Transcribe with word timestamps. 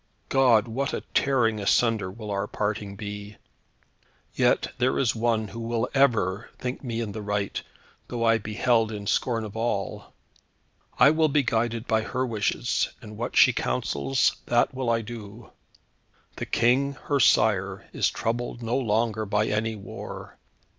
God, 0.29 0.67
what 0.67 0.93
a 0.95 1.01
tearing 1.13 1.59
asunder 1.59 2.09
will 2.09 2.31
our 2.31 2.47
parting 2.47 2.95
be! 2.95 3.37
Yet 4.33 4.73
there 4.79 4.97
is 4.97 5.13
one 5.15 5.49
who 5.49 5.59
will 5.59 5.87
ever 5.93 6.49
think 6.57 6.83
me 6.83 7.01
in 7.01 7.11
the 7.11 7.21
right, 7.21 7.61
though 8.07 8.23
I 8.25 8.39
be 8.39 8.55
held 8.55 8.91
in 8.91 9.05
scorn 9.05 9.43
of 9.43 9.55
all. 9.55 10.15
I 10.97 11.11
will 11.11 11.27
be 11.27 11.43
guided 11.43 11.85
by 11.85 12.01
her 12.01 12.25
wishes, 12.25 12.89
and 12.99 13.15
what 13.15 13.37
she 13.37 13.53
counsels 13.53 14.37
that 14.47 14.73
will 14.73 14.89
I 14.89 15.01
do. 15.01 15.51
The 16.37 16.47
King, 16.47 16.93
her 17.03 17.19
sire, 17.19 17.87
is 17.93 18.09
troubled 18.09 18.63
no 18.63 18.77
longer 18.79 19.27
by 19.27 19.45
any 19.49 19.75
war. 19.75 20.39